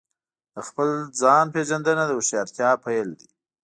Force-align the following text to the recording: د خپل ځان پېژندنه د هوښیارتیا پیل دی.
د 0.53 0.55
خپل 0.67 0.89
ځان 1.21 1.45
پېژندنه 1.53 2.03
د 2.05 2.11
هوښیارتیا 2.17 2.69
پیل 2.85 3.07
دی. 3.19 3.27